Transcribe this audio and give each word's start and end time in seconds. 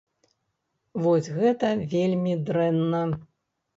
Вось 1.03 1.29
гэта 1.37 1.69
вельмі 1.93 2.33
дрэнна. 2.49 3.03